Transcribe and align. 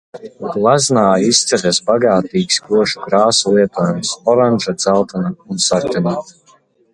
Gleznā 0.53 1.01
izceļas 1.25 1.79
bagātīgs 1.89 2.57
košo 2.69 3.03
krāsu 3.03 3.53
lietojums– 3.59 4.15
oranža, 4.35 4.75
dzeltena 4.81 5.33
un 5.47 5.63
sarkana. 5.69 6.17